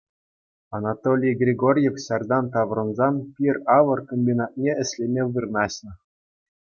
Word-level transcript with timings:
Анатолий 0.77 1.35
Григорьев 1.43 1.95
ҫартан 2.05 2.43
таврӑнсан 2.55 3.15
пир-авӑр 3.35 3.99
комбинатне 4.13 4.71
ӗҫлеме 4.81 5.23
вырнаҫнӑ. 5.37 5.91